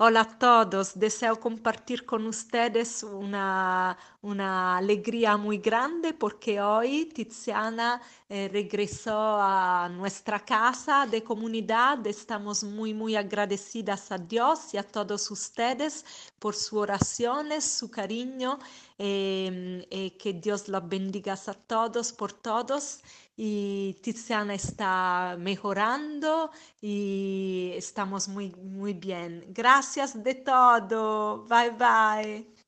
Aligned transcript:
Hola 0.00 0.20
a 0.20 0.38
todos, 0.38 0.96
deseo 0.96 1.40
compartir 1.40 2.06
con 2.06 2.24
ustedes 2.28 3.02
una, 3.02 3.98
una 4.22 4.76
alegría 4.76 5.36
muy 5.36 5.58
grande 5.58 6.14
porque 6.14 6.60
hoy 6.60 7.06
Tiziana 7.06 8.00
eh, 8.28 8.48
regresó 8.52 9.40
a 9.40 9.88
nuestra 9.88 10.38
casa 10.44 11.04
de 11.04 11.24
comunidad. 11.24 12.06
Estamos 12.06 12.62
muy, 12.62 12.94
muy 12.94 13.16
agradecidas 13.16 14.12
a 14.12 14.18
Dios 14.18 14.72
y 14.72 14.76
a 14.76 14.84
todos 14.84 15.32
ustedes 15.32 16.04
por 16.38 16.54
sus 16.54 16.74
oraciones, 16.74 17.64
su 17.64 17.90
cariño. 17.90 18.60
Eh, 19.00 19.86
eh, 19.90 20.16
que 20.16 20.32
Dios 20.32 20.68
los 20.68 20.88
bendiga 20.88 21.34
a 21.34 21.54
todos, 21.54 22.12
por 22.12 22.32
todos. 22.32 23.00
Y 23.36 23.96
Tiziana 24.02 24.54
está 24.54 25.36
mejorando 25.38 26.50
y 26.80 27.70
estamos 27.76 28.26
muy, 28.26 28.50
muy 28.56 28.94
bien. 28.94 29.44
Gracias 29.96 30.22
de 30.22 30.34
todo. 30.34 31.46
Bye 31.48 31.70
bye. 31.70 32.67